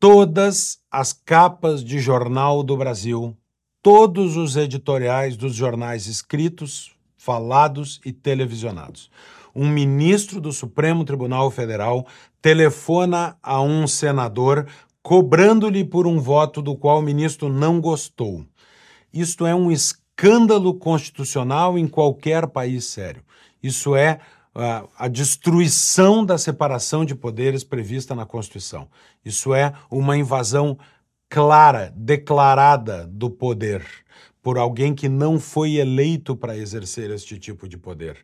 todas 0.00 0.78
as 0.90 1.12
capas 1.12 1.84
de 1.84 2.00
jornal 2.00 2.62
do 2.62 2.74
Brasil, 2.74 3.36
todos 3.82 4.34
os 4.34 4.56
editoriais 4.56 5.36
dos 5.36 5.54
jornais 5.54 6.06
escritos, 6.06 6.92
falados 7.18 8.00
e 8.02 8.10
televisionados. 8.10 9.10
Um 9.54 9.68
ministro 9.68 10.40
do 10.40 10.52
Supremo 10.52 11.04
Tribunal 11.04 11.50
Federal 11.50 12.06
telefona 12.40 13.36
a 13.42 13.60
um 13.60 13.86
senador 13.86 14.66
cobrando-lhe 15.02 15.84
por 15.84 16.06
um 16.06 16.18
voto 16.18 16.62
do 16.62 16.74
qual 16.74 17.00
o 17.00 17.02
ministro 17.02 17.50
não 17.50 17.78
gostou. 17.78 18.46
Isto 19.12 19.44
é 19.44 19.54
um 19.54 19.70
escândalo 19.70 20.72
constitucional 20.74 21.78
em 21.78 21.86
qualquer 21.86 22.46
país 22.46 22.86
sério. 22.86 23.22
Isso 23.62 23.94
é 23.94 24.18
a, 24.54 25.08
destruição 25.08 26.24
da 26.24 26.36
separação 26.36 27.04
de 27.04 27.14
poderes 27.14 27.62
prevista 27.64 28.14
na 28.14 28.26
Constituição. 28.26 28.88
Isso 29.24 29.54
é 29.54 29.72
uma 29.90 30.16
invasão 30.16 30.78
clara, 31.28 31.92
declarada 31.96 33.06
do 33.06 33.30
poder 33.30 33.84
por 34.42 34.56
alguém 34.56 34.94
que 34.94 35.08
não 35.08 35.38
foi 35.38 35.74
eleito 35.74 36.34
para 36.34 36.56
exercer 36.56 37.10
este 37.10 37.38
tipo 37.38 37.68
de 37.68 37.76
poder. 37.76 38.16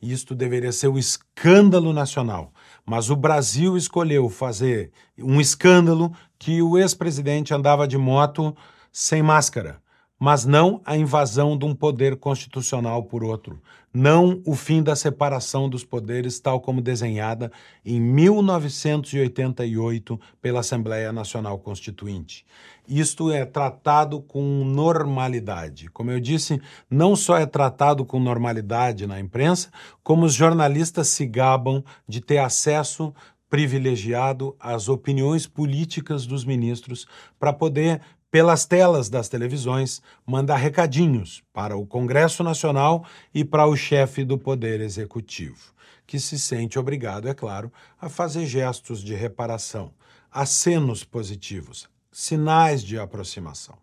Isto 0.00 0.34
deveria 0.34 0.70
ser 0.70 0.86
o 0.86 0.98
escândalo 0.98 1.92
nacional. 1.92 2.52
Mas 2.86 3.10
o 3.10 3.16
Brasil 3.16 3.76
escolheu 3.76 4.28
fazer 4.28 4.92
um 5.18 5.40
escândalo 5.40 6.12
que 6.38 6.62
o 6.62 6.78
ex-presidente 6.78 7.52
andava 7.52 7.88
de 7.88 7.98
moto 7.98 8.56
sem 8.92 9.20
máscara 9.20 9.82
mas 10.24 10.44
não 10.46 10.80
a 10.86 10.96
invasão 10.96 11.54
de 11.54 11.66
um 11.66 11.74
poder 11.74 12.16
constitucional 12.16 13.02
por 13.02 13.22
outro, 13.22 13.60
não 13.92 14.40
o 14.46 14.54
fim 14.54 14.82
da 14.82 14.96
separação 14.96 15.68
dos 15.68 15.84
poderes 15.84 16.40
tal 16.40 16.62
como 16.62 16.80
desenhada 16.80 17.52
em 17.84 18.00
1988 18.00 20.18
pela 20.40 20.60
Assembleia 20.60 21.12
Nacional 21.12 21.58
Constituinte. 21.58 22.46
Isto 22.88 23.30
é 23.30 23.44
tratado 23.44 24.22
com 24.22 24.64
normalidade. 24.64 25.90
Como 25.90 26.10
eu 26.10 26.18
disse, 26.18 26.58
não 26.88 27.14
só 27.14 27.36
é 27.36 27.44
tratado 27.44 28.02
com 28.02 28.18
normalidade 28.18 29.06
na 29.06 29.20
imprensa, 29.20 29.68
como 30.02 30.24
os 30.24 30.32
jornalistas 30.32 31.08
se 31.08 31.26
gabam 31.26 31.84
de 32.08 32.22
ter 32.22 32.38
acesso 32.38 33.12
privilegiado 33.50 34.56
às 34.58 34.88
opiniões 34.88 35.46
políticas 35.46 36.24
dos 36.26 36.46
ministros 36.46 37.06
para 37.38 37.52
poder 37.52 38.00
pelas 38.34 38.66
telas 38.66 39.08
das 39.08 39.28
televisões, 39.28 40.02
mandar 40.26 40.56
recadinhos 40.56 41.40
para 41.52 41.76
o 41.76 41.86
Congresso 41.86 42.42
Nacional 42.42 43.04
e 43.32 43.44
para 43.44 43.64
o 43.64 43.76
chefe 43.76 44.24
do 44.24 44.36
Poder 44.36 44.80
Executivo, 44.80 45.72
que 46.04 46.18
se 46.18 46.36
sente 46.36 46.76
obrigado, 46.76 47.28
é 47.28 47.32
claro, 47.32 47.72
a 47.96 48.08
fazer 48.08 48.44
gestos 48.44 49.04
de 49.04 49.14
reparação, 49.14 49.92
acenos 50.32 51.04
positivos, 51.04 51.88
sinais 52.10 52.82
de 52.82 52.98
aproximação. 52.98 53.76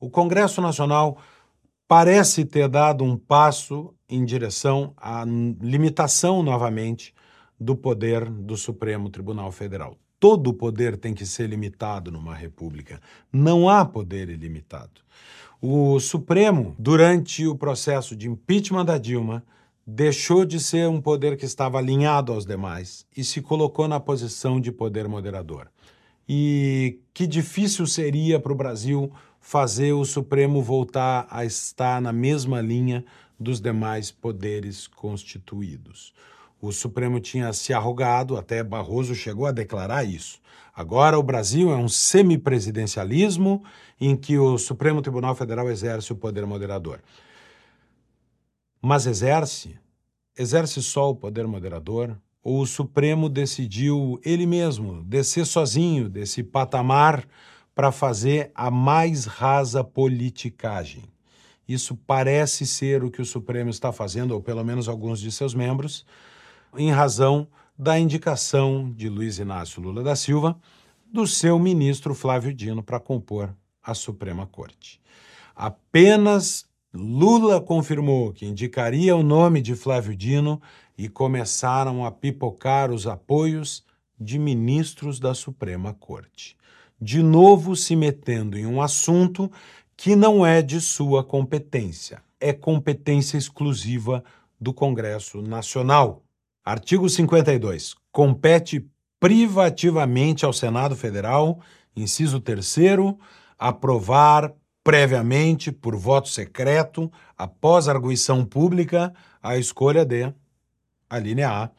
O 0.00 0.10
Congresso 0.10 0.60
Nacional 0.60 1.18
parece 1.86 2.44
ter 2.44 2.68
dado 2.68 3.04
um 3.04 3.16
passo 3.16 3.94
em 4.08 4.24
direção 4.24 4.94
à 4.96 5.24
limitação 5.24 6.42
novamente 6.42 7.14
do 7.56 7.76
poder 7.76 8.28
do 8.28 8.56
Supremo 8.56 9.08
Tribunal 9.10 9.52
Federal 9.52 9.96
todo 10.18 10.52
poder 10.52 10.96
tem 10.96 11.14
que 11.14 11.26
ser 11.26 11.48
limitado 11.48 12.10
numa 12.10 12.34
república. 12.34 13.00
Não 13.32 13.68
há 13.68 13.84
poder 13.84 14.28
ilimitado. 14.28 15.00
O 15.60 15.98
Supremo, 16.00 16.74
durante 16.78 17.46
o 17.46 17.56
processo 17.56 18.14
de 18.14 18.28
impeachment 18.28 18.84
da 18.84 18.98
Dilma, 18.98 19.42
deixou 19.86 20.44
de 20.44 20.58
ser 20.58 20.88
um 20.88 21.00
poder 21.00 21.36
que 21.36 21.44
estava 21.44 21.78
alinhado 21.78 22.32
aos 22.32 22.44
demais 22.44 23.06
e 23.16 23.22
se 23.22 23.40
colocou 23.40 23.86
na 23.86 24.00
posição 24.00 24.60
de 24.60 24.72
poder 24.72 25.08
moderador. 25.08 25.68
E 26.28 26.98
que 27.14 27.26
difícil 27.26 27.86
seria 27.86 28.40
para 28.40 28.52
o 28.52 28.56
Brasil 28.56 29.12
fazer 29.40 29.92
o 29.92 30.04
Supremo 30.04 30.60
voltar 30.60 31.26
a 31.30 31.44
estar 31.44 32.00
na 32.00 32.12
mesma 32.12 32.60
linha 32.60 33.04
dos 33.38 33.60
demais 33.60 34.10
poderes 34.10 34.88
constituídos. 34.88 36.12
O 36.60 36.72
Supremo 36.72 37.20
tinha 37.20 37.52
se 37.52 37.72
arrogado, 37.72 38.36
até 38.36 38.62
Barroso 38.62 39.14
chegou 39.14 39.46
a 39.46 39.52
declarar 39.52 40.04
isso. 40.04 40.40
Agora 40.74 41.18
o 41.18 41.22
Brasil 41.22 41.70
é 41.70 41.76
um 41.76 41.88
semipresidencialismo 41.88 43.62
em 44.00 44.16
que 44.16 44.38
o 44.38 44.58
Supremo 44.58 45.02
Tribunal 45.02 45.34
Federal 45.34 45.70
exerce 45.70 46.12
o 46.12 46.16
poder 46.16 46.46
moderador. 46.46 47.00
Mas 48.80 49.06
exerce? 49.06 49.78
Exerce 50.38 50.82
só 50.82 51.10
o 51.10 51.14
poder 51.14 51.46
moderador? 51.46 52.16
Ou 52.42 52.60
o 52.60 52.66
Supremo 52.66 53.28
decidiu 53.28 54.20
ele 54.24 54.46
mesmo 54.46 55.02
descer 55.02 55.46
sozinho 55.46 56.08
desse 56.08 56.42
patamar 56.42 57.26
para 57.74 57.90
fazer 57.90 58.50
a 58.54 58.70
mais 58.70 59.24
rasa 59.24 59.82
politicagem? 59.82 61.04
Isso 61.68 61.96
parece 61.96 62.64
ser 62.66 63.02
o 63.02 63.10
que 63.10 63.20
o 63.20 63.26
Supremo 63.26 63.70
está 63.70 63.90
fazendo, 63.90 64.32
ou 64.32 64.40
pelo 64.40 64.64
menos 64.64 64.88
alguns 64.88 65.20
de 65.20 65.32
seus 65.32 65.54
membros, 65.54 66.06
em 66.78 66.90
razão 66.90 67.48
da 67.78 67.98
indicação 67.98 68.92
de 68.92 69.08
Luiz 69.08 69.38
Inácio 69.38 69.82
Lula 69.82 70.02
da 70.02 70.16
Silva 70.16 70.58
do 71.12 71.26
seu 71.26 71.58
ministro 71.58 72.14
Flávio 72.14 72.52
Dino 72.52 72.82
para 72.82 73.00
compor 73.00 73.54
a 73.82 73.94
Suprema 73.94 74.46
Corte. 74.46 75.00
Apenas 75.54 76.66
Lula 76.92 77.60
confirmou 77.60 78.32
que 78.32 78.46
indicaria 78.46 79.14
o 79.14 79.22
nome 79.22 79.60
de 79.60 79.74
Flávio 79.74 80.16
Dino 80.16 80.60
e 80.96 81.08
começaram 81.08 82.04
a 82.04 82.10
pipocar 82.10 82.90
os 82.90 83.06
apoios 83.06 83.84
de 84.18 84.38
ministros 84.38 85.20
da 85.20 85.34
Suprema 85.34 85.92
Corte. 85.92 86.56
De 87.00 87.22
novo 87.22 87.76
se 87.76 87.94
metendo 87.94 88.58
em 88.58 88.66
um 88.66 88.80
assunto 88.80 89.50
que 89.96 90.16
não 90.16 90.44
é 90.44 90.62
de 90.62 90.80
sua 90.80 91.22
competência, 91.22 92.22
é 92.40 92.52
competência 92.52 93.36
exclusiva 93.36 94.24
do 94.60 94.72
Congresso 94.72 95.42
Nacional. 95.42 96.25
Artigo 96.66 97.08
52. 97.08 97.94
Compete 98.10 98.84
privativamente 99.20 100.44
ao 100.44 100.52
Senado 100.52 100.96
Federal, 100.96 101.60
inciso 101.94 102.40
3, 102.40 102.76
aprovar 103.56 104.52
previamente, 104.82 105.70
por 105.70 105.94
voto 105.94 106.28
secreto, 106.28 107.08
após 107.38 107.88
arguição 107.88 108.44
pública, 108.44 109.14
a 109.40 109.56
escolha 109.56 110.04
de, 110.04 110.34
a 111.08 111.18
linha 111.20 111.50
A, 111.50 111.70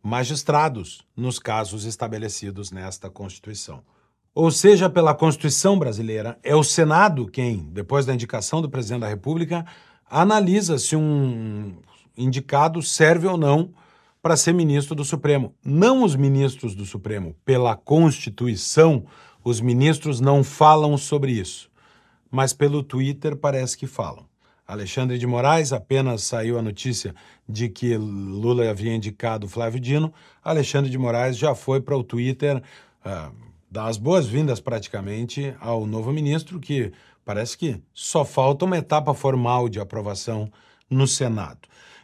magistrados 0.00 1.04
nos 1.16 1.40
casos 1.40 1.84
estabelecidos 1.84 2.70
nesta 2.70 3.10
Constituição. 3.10 3.82
Ou 4.32 4.52
seja, 4.52 4.88
pela 4.88 5.12
Constituição 5.12 5.76
brasileira, 5.76 6.38
é 6.44 6.54
o 6.54 6.62
Senado 6.62 7.26
quem, 7.26 7.68
depois 7.72 8.06
da 8.06 8.14
indicação 8.14 8.62
do 8.62 8.70
presidente 8.70 9.00
da 9.00 9.08
República, 9.08 9.66
analisa 10.08 10.78
se 10.78 10.94
um 10.94 11.78
indicado 12.16 12.80
serve 12.80 13.26
ou 13.26 13.36
não 13.36 13.74
para 14.26 14.36
ser 14.36 14.52
ministro 14.52 14.96
do 14.96 15.04
Supremo. 15.04 15.54
Não 15.64 16.02
os 16.02 16.16
ministros 16.16 16.74
do 16.74 16.84
Supremo. 16.84 17.36
Pela 17.44 17.76
Constituição, 17.76 19.04
os 19.44 19.60
ministros 19.60 20.20
não 20.20 20.42
falam 20.42 20.98
sobre 20.98 21.30
isso. 21.30 21.70
Mas 22.28 22.52
pelo 22.52 22.82
Twitter 22.82 23.36
parece 23.36 23.78
que 23.78 23.86
falam. 23.86 24.26
Alexandre 24.66 25.16
de 25.16 25.28
Moraes 25.28 25.72
apenas 25.72 26.24
saiu 26.24 26.58
a 26.58 26.62
notícia 26.62 27.14
de 27.48 27.68
que 27.68 27.96
Lula 27.96 28.68
havia 28.68 28.96
indicado 28.96 29.46
Flávio 29.46 29.78
Dino. 29.78 30.12
Alexandre 30.42 30.90
de 30.90 30.98
Moraes 30.98 31.38
já 31.38 31.54
foi 31.54 31.80
para 31.80 31.96
o 31.96 32.02
Twitter 32.02 32.56
uh, 32.56 33.32
dar 33.70 33.86
as 33.86 33.96
boas-vindas 33.96 34.58
praticamente 34.58 35.54
ao 35.60 35.86
novo 35.86 36.12
ministro, 36.12 36.58
que 36.58 36.90
parece 37.24 37.56
que 37.56 37.80
só 37.94 38.24
falta 38.24 38.64
uma 38.64 38.76
etapa 38.78 39.14
formal 39.14 39.68
de 39.68 39.78
aprovação 39.78 40.50
no 40.90 41.06
Senado. 41.06 41.60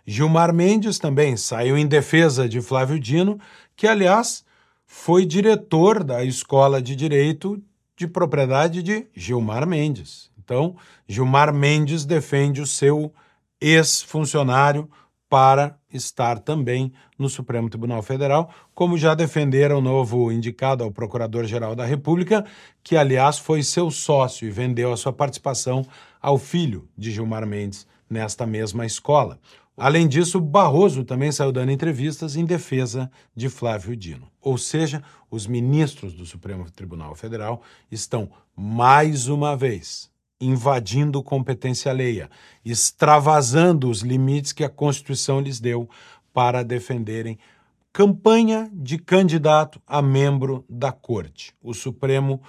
Gilmar 0.07 0.53
Mendes 0.53 0.99
também 0.99 1.37
saiu 1.37 1.77
em 1.77 1.87
defesa 1.87 2.49
de 2.49 2.61
Flávio 2.61 2.99
Dino, 2.99 3.39
que, 3.77 3.87
aliás, 3.87 4.45
foi 4.85 5.25
diretor 5.25 6.03
da 6.03 6.25
Escola 6.25 6.83
de 6.83 6.97
Direito 6.97 7.63
de 7.97 8.07
propriedade 8.07 8.83
de 8.83 9.07
Gilmar 9.15 9.67
Mendes. 9.67 10.31
Então, 10.39 10.77
Gilmar 11.09 11.55
Mendes 11.55 12.05
defende 12.05 12.61
o 12.61 12.67
seu 12.67 13.13
ex-funcionário 13.61 14.91
para 15.29 15.79
estar 15.91 16.41
também 16.41 16.93
no 17.19 17.29
Supremo 17.29 17.71
Tribunal 17.71 18.03
Federal, 18.03 18.51
como 18.75 18.99
já 18.99 19.15
defenderam 19.15 19.79
o 19.79 19.81
novo 19.81 20.31
indicado 20.31 20.85
ao 20.85 20.91
Procurador-Geral 20.91 21.75
da 21.75 21.87
República, 21.87 22.45
que, 22.83 22.97
aliás, 22.97 23.39
foi 23.39 23.63
seu 23.63 23.91
sócio 23.91 24.47
e 24.47 24.51
vendeu 24.51 24.93
a 24.93 24.97
sua 24.97 25.13
participação 25.13 25.87
ao 26.21 26.37
filho 26.37 26.87
de 26.99 27.11
Gilmar 27.11 27.47
Mendes 27.47 27.87
nesta 28.11 28.47
mesma 28.47 28.85
escola. 28.85 29.39
Além 29.77 30.07
disso, 30.07 30.41
Barroso 30.41 31.03
também 31.03 31.33
saiu 31.33 31.51
dando 31.51 31.73
entrevistas 31.73 32.37
em 32.37 32.45
defesa 32.45 33.11
de 33.35 33.49
Flávio 33.49 33.97
Dino. 33.97 34.29
Ou 34.41 34.59
seja, 34.59 35.03
os 35.31 35.47
ministros 35.47 36.13
do 36.13 36.27
Supremo 36.27 36.71
Tribunal 36.71 37.15
Federal 37.15 37.63
estão, 37.91 38.31
mais 38.55 39.29
uma 39.29 39.57
vez, 39.57 40.11
invadindo 40.39 41.23
competência 41.23 41.91
alheia, 41.91 42.29
extravasando 42.65 43.89
os 43.89 44.01
limites 44.01 44.53
que 44.53 44.65
a 44.65 44.69
Constituição 44.69 45.41
lhes 45.41 45.59
deu 45.59 45.89
para 46.35 46.63
defenderem 46.63 47.39
campanha 47.93 48.71
de 48.73 48.99
candidato 48.99 49.81
a 49.87 50.03
membro 50.03 50.65
da 50.69 50.91
Corte. 50.91 51.55
O 51.63 51.75
Supremo 51.75 52.43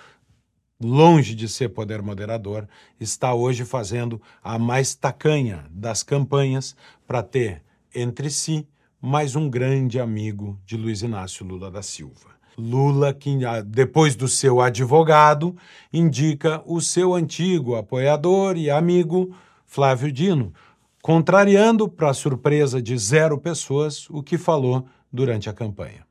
longe 0.84 1.34
de 1.34 1.50
ser 1.50 1.70
poder 1.70 2.02
moderador, 2.02 2.68
está 3.00 3.34
hoje 3.34 3.66
fazendo 3.66 4.22
a 4.44 4.60
mais 4.60 4.94
tacanha 4.94 5.66
das 5.72 6.04
campanhas 6.04 6.76
para 7.08 7.24
ter 7.24 7.64
entre 7.96 8.30
si 8.30 8.68
mais 9.02 9.36
um 9.36 9.50
grande 9.50 10.00
amigo 10.00 10.60
de 10.66 10.78
Luiz 10.78 11.02
Inácio 11.02 11.46
Lula 11.46 11.72
da 11.72 11.82
Silva. 11.82 12.34
Lula, 12.58 13.14
que 13.14 13.44
ah, 13.46 13.62
depois 13.62 14.16
do 14.16 14.28
seu 14.28 14.62
advogado, 14.62 15.56
indica 15.92 16.62
o 16.66 16.80
seu 16.80 17.14
antigo 17.14 17.76
apoiador 17.76 18.58
e 18.58 18.70
amigo 18.70 19.36
Flávio 19.66 20.12
Dino, 20.12 20.54
contrariando, 21.02 21.90
para 21.90 22.14
surpresa 22.14 22.82
de 22.82 22.98
zero 22.98 23.38
pessoas, 23.38 24.10
o 24.10 24.22
que 24.22 24.38
falou 24.38 24.86
durante 25.12 25.50
a 25.50 25.54
campanha. 25.54 26.06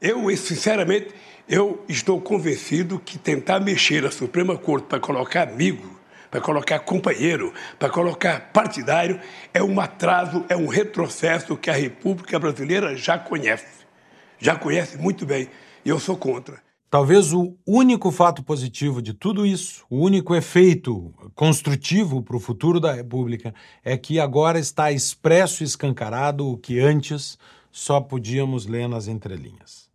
Eu, 0.00 0.34
sinceramente, 0.36 1.08
eu 1.48 1.84
estou 1.88 2.20
convencido 2.20 3.00
que 3.00 3.18
tentar 3.18 3.58
mexer 3.58 4.06
a 4.06 4.12
Suprema 4.12 4.56
Corte 4.56 4.86
para 4.86 5.00
colocar 5.00 5.48
amigo, 5.48 5.98
para 6.30 6.40
colocar 6.40 6.78
companheiro, 6.80 7.52
para 7.80 7.90
colocar 7.90 8.52
partidário, 8.52 9.20
é 9.52 9.60
um 9.60 9.80
atraso, 9.80 10.44
é 10.48 10.56
um 10.56 10.68
retrocesso 10.68 11.56
que 11.56 11.68
a 11.68 11.72
República 11.72 12.38
Brasileira 12.38 12.96
já 12.96 13.18
conhece. 13.18 13.86
Já 14.38 14.54
conhece 14.54 14.96
muito 14.98 15.26
bem. 15.26 15.48
E 15.84 15.88
eu 15.88 15.98
sou 15.98 16.16
contra. 16.16 16.62
Talvez 16.88 17.32
o 17.32 17.56
único 17.66 18.12
fato 18.12 18.42
positivo 18.42 19.02
de 19.02 19.12
tudo 19.12 19.44
isso, 19.44 19.84
o 19.90 19.98
único 19.98 20.34
efeito 20.34 21.12
construtivo 21.34 22.22
para 22.22 22.36
o 22.36 22.40
futuro 22.40 22.78
da 22.78 22.92
República, 22.92 23.52
é 23.84 23.96
que 23.96 24.20
agora 24.20 24.60
está 24.60 24.92
expresso 24.92 25.64
e 25.64 25.66
escancarado 25.66 26.48
o 26.48 26.56
que 26.56 26.78
antes 26.78 27.36
só 27.70 28.00
podíamos 28.00 28.66
ler 28.66 28.88
nas 28.88 29.08
entrelinhas. 29.08 29.87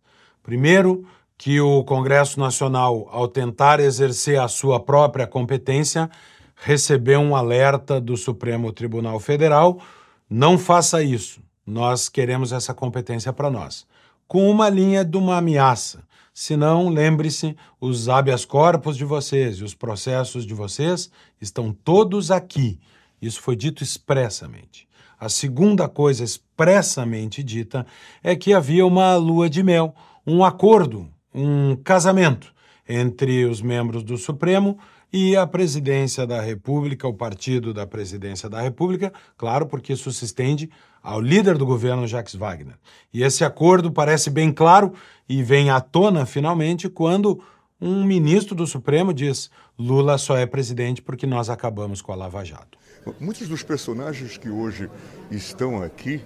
Primeiro, 0.44 1.06
que 1.38 1.58
o 1.58 1.82
Congresso 1.82 2.38
Nacional, 2.38 3.08
ao 3.10 3.26
tentar 3.26 3.80
exercer 3.80 4.38
a 4.38 4.46
sua 4.46 4.78
própria 4.78 5.26
competência, 5.26 6.08
recebeu 6.54 7.18
um 7.18 7.34
alerta 7.34 7.98
do 7.98 8.14
Supremo 8.14 8.70
Tribunal 8.70 9.18
Federal: 9.18 9.80
não 10.28 10.58
faça 10.58 11.02
isso, 11.02 11.40
nós 11.66 12.10
queremos 12.10 12.52
essa 12.52 12.74
competência 12.74 13.32
para 13.32 13.50
nós. 13.50 13.86
Com 14.28 14.50
uma 14.50 14.68
linha 14.68 15.02
de 15.02 15.16
uma 15.16 15.38
ameaça. 15.38 16.04
Senão, 16.34 16.90
lembre-se, 16.90 17.56
os 17.80 18.08
habeas 18.08 18.44
corpus 18.44 18.98
de 18.98 19.04
vocês 19.04 19.58
e 19.58 19.64
os 19.64 19.74
processos 19.74 20.44
de 20.44 20.52
vocês 20.52 21.10
estão 21.40 21.72
todos 21.72 22.30
aqui. 22.30 22.78
Isso 23.22 23.40
foi 23.40 23.56
dito 23.56 23.82
expressamente. 23.82 24.86
A 25.18 25.28
segunda 25.30 25.88
coisa 25.88 26.22
expressamente 26.22 27.42
dita 27.42 27.86
é 28.22 28.36
que 28.36 28.52
havia 28.52 28.84
uma 28.84 29.16
lua 29.16 29.48
de 29.48 29.62
mel 29.62 29.94
um 30.26 30.44
acordo, 30.44 31.08
um 31.34 31.76
casamento 31.76 32.52
entre 32.88 33.44
os 33.44 33.60
membros 33.62 34.02
do 34.02 34.16
Supremo 34.16 34.78
e 35.12 35.36
a 35.36 35.46
presidência 35.46 36.26
da 36.26 36.40
República, 36.40 37.06
o 37.06 37.14
partido 37.14 37.72
da 37.72 37.86
presidência 37.86 38.48
da 38.48 38.60
República, 38.60 39.12
claro, 39.36 39.66
porque 39.66 39.92
isso 39.92 40.10
se 40.12 40.24
estende 40.24 40.68
ao 41.02 41.20
líder 41.20 41.56
do 41.56 41.64
governo, 41.64 42.06
Jacques 42.06 42.34
Wagner. 42.34 42.74
E 43.12 43.22
esse 43.22 43.44
acordo 43.44 43.92
parece 43.92 44.28
bem 44.28 44.52
claro 44.52 44.92
e 45.28 45.42
vem 45.42 45.70
à 45.70 45.80
tona 45.80 46.26
finalmente 46.26 46.88
quando 46.88 47.40
um 47.80 48.02
ministro 48.02 48.54
do 48.54 48.66
Supremo 48.66 49.12
diz: 49.12 49.50
Lula 49.78 50.18
só 50.18 50.36
é 50.36 50.46
presidente 50.46 51.02
porque 51.02 51.26
nós 51.26 51.48
acabamos 51.50 52.00
com 52.00 52.12
a 52.12 52.16
Lava 52.16 52.44
Jato. 52.44 52.78
Muitos 53.20 53.46
dos 53.46 53.62
personagens 53.62 54.38
que 54.38 54.48
hoje 54.48 54.90
estão 55.30 55.82
aqui 55.82 56.22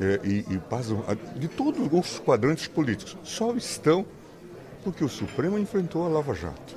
é, 0.00 0.20
e, 0.26 0.54
e 0.54 0.58
passam 0.58 1.04
de 1.36 1.48
todos 1.48 1.88
os 1.92 2.18
quadrantes 2.18 2.66
políticos. 2.66 3.16
Só 3.22 3.54
estão 3.54 4.06
porque 4.82 5.04
o 5.04 5.08
Supremo 5.08 5.58
enfrentou 5.58 6.04
a 6.04 6.08
Lava 6.08 6.34
Jato. 6.34 6.76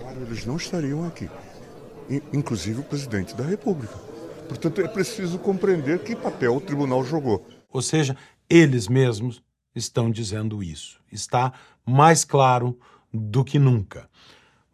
Claro, 0.00 0.20
eles 0.22 0.44
não 0.44 0.56
estariam 0.56 1.06
aqui, 1.06 1.28
inclusive 2.32 2.80
o 2.80 2.84
presidente 2.84 3.34
da 3.34 3.44
República. 3.44 3.96
Portanto, 4.48 4.80
é 4.80 4.88
preciso 4.88 5.38
compreender 5.38 6.00
que 6.00 6.14
papel 6.14 6.56
o 6.56 6.60
tribunal 6.60 7.02
jogou. 7.04 7.46
Ou 7.70 7.80
seja, 7.80 8.16
eles 8.48 8.88
mesmos 8.88 9.42
estão 9.74 10.10
dizendo 10.10 10.62
isso. 10.62 11.00
Está 11.10 11.52
mais 11.84 12.24
claro 12.24 12.78
do 13.12 13.44
que 13.44 13.58
nunca. 13.58 14.08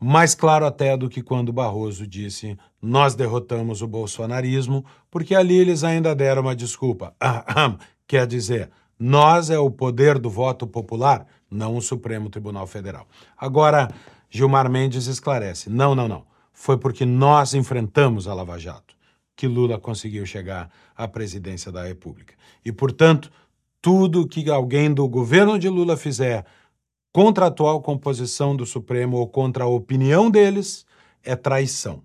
Mais 0.01 0.35
claro 0.35 0.65
até 0.65 0.97
do 0.97 1.09
que 1.09 1.23
quando 1.23 1.53
Barroso 1.53 2.07
disse: 2.07 2.57
Nós 2.81 3.15
derrotamos 3.15 3.83
o 3.83 3.87
bolsonarismo, 3.87 4.85
porque 5.11 5.35
ali 5.35 5.57
eles 5.57 5.85
ainda 5.85 6.15
deram 6.15 6.43
uma 6.43 6.57
desculpa. 6.57 7.15
Quer 8.09 8.27
dizer, 8.27 8.71
nós 8.99 9.51
é 9.51 9.59
o 9.59 9.71
poder 9.71 10.19
do 10.19 10.31
voto 10.31 10.67
popular, 10.67 11.27
não 11.51 11.77
o 11.77 11.83
Supremo 11.83 12.31
Tribunal 12.31 12.67
Federal. 12.67 13.07
Agora, 13.37 13.89
Gilmar 14.31 14.71
Mendes 14.71 15.07
esclarece: 15.07 15.69
não, 15.69 15.95
não, 15.95 16.09
não. 16.09 16.25
Foi 16.53 16.79
porque 16.79 17.05
nós 17.05 17.55
enfrentamos 17.55 18.27
a 18.27 18.35
Lava 18.35 18.59
Jato 18.59 18.99
que 19.41 19.47
Lula 19.47 19.79
conseguiu 19.79 20.27
chegar 20.27 20.71
à 20.95 21.09
presidência 21.09 21.73
da 21.73 21.83
República. 21.83 22.35
E, 22.63 22.71
portanto, 22.71 23.33
tudo 23.81 24.29
que 24.29 24.51
alguém 24.51 24.93
do 24.93 25.09
governo 25.09 25.59
de 25.59 25.67
Lula 25.67 25.97
fizer 25.97 26.45
contra 27.13 27.47
a 27.47 27.49
atual 27.49 27.81
composição 27.81 28.55
do 28.55 28.65
Supremo 28.65 29.17
ou 29.17 29.29
contra 29.29 29.65
a 29.65 29.69
opinião 29.69 30.31
deles 30.31 30.87
é 31.23 31.35
traição. 31.35 32.03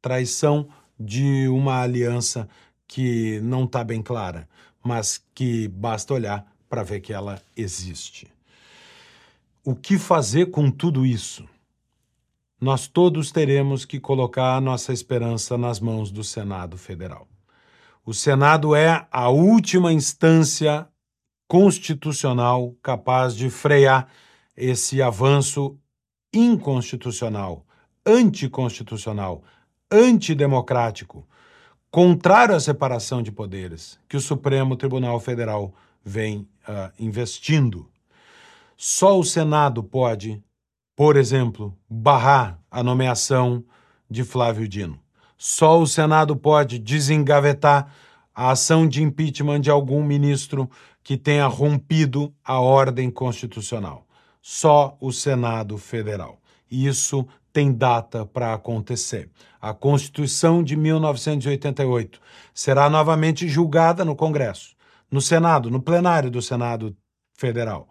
Traição 0.00 0.68
de 0.98 1.48
uma 1.48 1.82
aliança 1.82 2.48
que 2.86 3.40
não 3.42 3.64
está 3.64 3.84
bem 3.84 4.02
clara, 4.02 4.48
mas 4.82 5.22
que 5.34 5.68
basta 5.68 6.14
olhar 6.14 6.46
para 6.68 6.82
ver 6.82 7.00
que 7.00 7.12
ela 7.12 7.40
existe. 7.56 8.28
O 9.64 9.74
que 9.74 9.98
fazer 9.98 10.46
com 10.46 10.70
tudo 10.70 11.04
isso? 11.04 11.46
Nós 12.60 12.88
todos 12.88 13.30
teremos 13.30 13.84
que 13.84 14.00
colocar 14.00 14.56
a 14.56 14.60
nossa 14.60 14.92
esperança 14.92 15.56
nas 15.56 15.78
mãos 15.78 16.10
do 16.10 16.24
Senado 16.24 16.76
Federal. 16.76 17.28
O 18.04 18.14
Senado 18.14 18.74
é 18.74 19.06
a 19.10 19.28
última 19.28 19.92
instância 19.92 20.88
constitucional 21.46 22.74
capaz 22.82 23.36
de 23.36 23.50
frear 23.50 24.08
esse 24.58 25.00
avanço 25.00 25.78
inconstitucional, 26.34 27.64
anticonstitucional, 28.04 29.44
antidemocrático, 29.90 31.26
contrário 31.90 32.56
à 32.56 32.60
separação 32.60 33.22
de 33.22 33.30
poderes 33.30 33.98
que 34.08 34.16
o 34.16 34.20
Supremo 34.20 34.76
Tribunal 34.76 35.20
Federal 35.20 35.72
vem 36.04 36.40
uh, 36.68 36.92
investindo. 36.98 37.88
Só 38.76 39.18
o 39.18 39.24
Senado 39.24 39.82
pode, 39.82 40.42
por 40.96 41.16
exemplo, 41.16 41.76
barrar 41.88 42.58
a 42.68 42.82
nomeação 42.82 43.64
de 44.10 44.24
Flávio 44.24 44.68
Dino. 44.68 44.98
Só 45.36 45.80
o 45.80 45.86
Senado 45.86 46.34
pode 46.34 46.80
desengavetar 46.80 47.92
a 48.34 48.50
ação 48.50 48.88
de 48.88 49.02
impeachment 49.02 49.60
de 49.60 49.70
algum 49.70 50.02
ministro 50.02 50.68
que 51.02 51.16
tenha 51.16 51.46
rompido 51.46 52.34
a 52.44 52.60
ordem 52.60 53.08
constitucional 53.10 54.07
só 54.50 54.96
o 54.98 55.12
Senado 55.12 55.76
Federal. 55.76 56.40
Isso 56.70 57.28
tem 57.52 57.70
data 57.70 58.24
para 58.24 58.54
acontecer. 58.54 59.28
A 59.60 59.74
Constituição 59.74 60.62
de 60.62 60.74
1988 60.74 62.18
será 62.54 62.88
novamente 62.88 63.46
julgada 63.46 64.06
no 64.06 64.16
Congresso, 64.16 64.74
no 65.10 65.20
Senado, 65.20 65.70
no 65.70 65.82
plenário 65.82 66.30
do 66.30 66.40
Senado 66.40 66.96
Federal, 67.34 67.90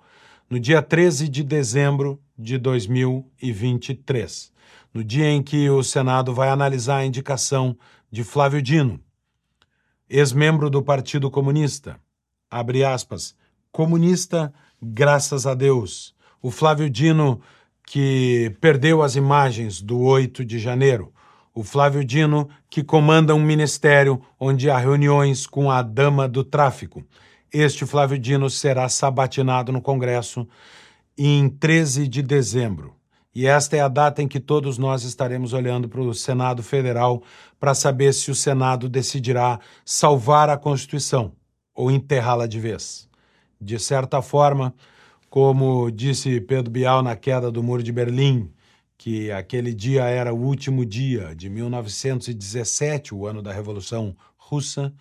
no 0.49 0.59
dia 0.59 0.81
13 0.81 1.29
de 1.29 1.43
dezembro 1.43 2.19
de 2.35 2.57
2023, 2.57 4.51
no 4.91 5.03
dia 5.03 5.29
em 5.29 5.43
que 5.43 5.69
o 5.69 5.83
Senado 5.83 6.33
vai 6.33 6.49
analisar 6.49 6.97
a 6.97 7.05
indicação 7.05 7.77
de 8.11 8.23
Flávio 8.23 8.63
Dino, 8.63 8.99
ex-membro 10.09 10.71
do 10.71 10.81
Partido 10.81 11.29
Comunista, 11.29 11.99
abre 12.49 12.83
aspas, 12.83 13.35
comunista, 13.71 14.51
graças 14.81 15.45
a 15.45 15.53
Deus 15.53 16.16
o 16.41 16.51
Flávio 16.51 16.89
Dino, 16.89 17.41
que 17.85 18.55
perdeu 18.59 19.01
as 19.01 19.15
imagens 19.15 19.81
do 19.81 19.99
8 19.99 20.43
de 20.43 20.59
janeiro, 20.59 21.13
o 21.53 21.63
Flávio 21.63 22.03
Dino, 22.03 22.49
que 22.69 22.83
comanda 22.83 23.33
um 23.33 23.41
ministério 23.41 24.21
onde 24.39 24.69
há 24.69 24.77
reuniões 24.77 25.47
com 25.47 25.71
a 25.71 25.81
dama 25.81 26.27
do 26.27 26.43
tráfico. 26.43 27.03
Este 27.51 27.85
Flávio 27.85 28.19
Dino 28.19 28.49
será 28.49 28.87
sabatinado 28.89 29.71
no 29.71 29.81
Congresso 29.81 30.47
em 31.17 31.49
13 31.49 32.07
de 32.07 32.21
dezembro. 32.21 32.93
E 33.33 33.45
esta 33.45 33.77
é 33.77 33.79
a 33.79 33.87
data 33.87 34.21
em 34.21 34.27
que 34.27 34.39
todos 34.39 34.77
nós 34.77 35.03
estaremos 35.03 35.53
olhando 35.53 35.87
para 35.87 36.01
o 36.01 36.13
Senado 36.13 36.63
Federal 36.63 37.21
para 37.59 37.73
saber 37.73 38.13
se 38.13 38.31
o 38.31 38.35
Senado 38.35 38.89
decidirá 38.89 39.59
salvar 39.85 40.49
a 40.49 40.57
Constituição 40.57 41.31
ou 41.73 41.91
enterrá-la 41.91 42.47
de 42.47 42.59
vez. 42.59 43.07
De 43.61 43.77
certa 43.79 44.21
forma, 44.21 44.73
como 45.29 45.91
disse 45.91 46.41
Pedro 46.41 46.71
Bial 46.71 47.03
na 47.03 47.15
queda 47.15 47.51
do 47.51 47.61
Muro 47.61 47.83
de 47.83 47.91
Berlim, 47.91 48.51
que 48.97 49.31
aquele 49.31 49.71
dia 49.73 50.05
era 50.05 50.33
o 50.33 50.41
último 50.41 50.85
dia 50.85 51.35
de 51.35 51.49
1917, 51.49 53.13
o 53.13 53.27
ano 53.27 53.41
da 53.41 53.51
Revolução 53.53 54.15
Russa, 54.37 54.93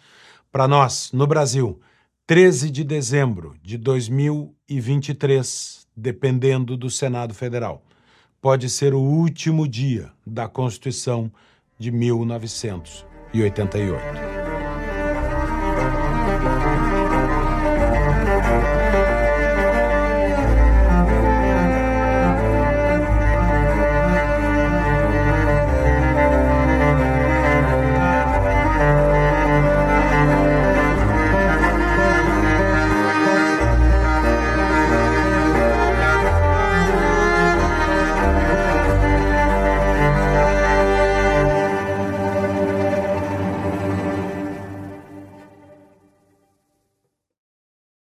para 0.50 0.66
nós, 0.68 1.10
no 1.12 1.26
Brasil, 1.26 1.80
13 2.26 2.70
de 2.70 2.82
dezembro 2.82 3.54
de 3.62 3.78
2023, 3.78 5.86
dependendo 5.96 6.76
do 6.76 6.90
Senado 6.90 7.32
Federal, 7.32 7.84
pode 8.40 8.68
ser 8.68 8.94
o 8.94 9.00
último 9.00 9.68
dia 9.68 10.10
da 10.26 10.48
Constituição 10.48 11.30
de 11.78 11.92
1988. 11.92 14.25